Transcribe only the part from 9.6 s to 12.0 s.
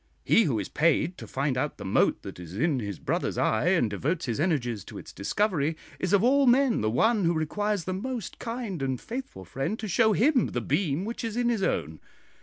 to show him the beam which is in his own.